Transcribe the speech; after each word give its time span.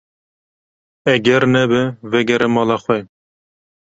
Eger 1.13 1.43
nebe 1.53 1.81
vegere 2.11 2.47
mala 2.55 2.77
xwe. 2.83 2.97